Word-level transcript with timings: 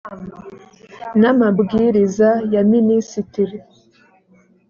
n 1.19 1.21
amabwiriza 1.31 2.29
ya 2.53 2.61
minisitiri 2.71 3.57